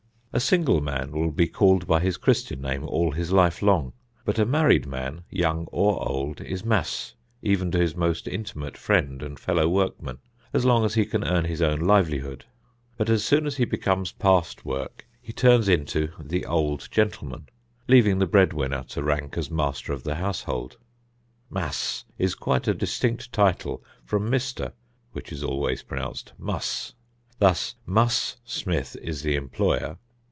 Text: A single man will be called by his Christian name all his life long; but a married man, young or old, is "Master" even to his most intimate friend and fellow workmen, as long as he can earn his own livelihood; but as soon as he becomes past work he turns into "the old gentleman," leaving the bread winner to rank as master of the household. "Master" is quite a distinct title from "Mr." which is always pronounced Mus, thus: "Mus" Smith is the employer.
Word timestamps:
A 0.33 0.39
single 0.39 0.79
man 0.79 1.11
will 1.11 1.31
be 1.31 1.45
called 1.49 1.85
by 1.85 1.99
his 1.99 2.15
Christian 2.15 2.61
name 2.61 2.85
all 2.87 3.11
his 3.11 3.33
life 3.33 3.61
long; 3.61 3.91
but 4.23 4.39
a 4.39 4.45
married 4.45 4.85
man, 4.87 5.25
young 5.29 5.67
or 5.73 6.07
old, 6.07 6.39
is 6.39 6.63
"Master" 6.63 7.17
even 7.41 7.69
to 7.71 7.77
his 7.77 7.97
most 7.97 8.29
intimate 8.29 8.77
friend 8.77 9.21
and 9.21 9.37
fellow 9.37 9.67
workmen, 9.67 10.19
as 10.53 10.63
long 10.63 10.85
as 10.85 10.93
he 10.93 11.05
can 11.05 11.25
earn 11.25 11.43
his 11.43 11.61
own 11.61 11.81
livelihood; 11.81 12.45
but 12.95 13.09
as 13.09 13.25
soon 13.25 13.45
as 13.45 13.57
he 13.57 13.65
becomes 13.65 14.13
past 14.13 14.63
work 14.63 15.05
he 15.21 15.33
turns 15.33 15.67
into 15.67 16.13
"the 16.17 16.45
old 16.45 16.87
gentleman," 16.91 17.49
leaving 17.89 18.19
the 18.19 18.25
bread 18.25 18.53
winner 18.53 18.83
to 18.87 19.03
rank 19.03 19.37
as 19.37 19.51
master 19.51 19.91
of 19.91 20.03
the 20.03 20.15
household. 20.15 20.77
"Master" 21.49 22.07
is 22.17 22.35
quite 22.35 22.69
a 22.69 22.73
distinct 22.73 23.33
title 23.33 23.83
from 24.05 24.31
"Mr." 24.31 24.71
which 25.11 25.29
is 25.33 25.43
always 25.43 25.83
pronounced 25.83 26.31
Mus, 26.37 26.93
thus: 27.39 27.75
"Mus" 27.85 28.37
Smith 28.45 28.95
is 29.01 29.23
the 29.23 29.35
employer. 29.35 29.97